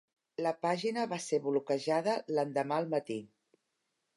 La 0.45 0.53
pàgina 0.65 1.03
va 1.11 1.19
ser 1.25 1.39
bloquejada 1.47 2.15
l'endemà 2.39 2.81
al 2.81 2.89
matí. 2.95 3.19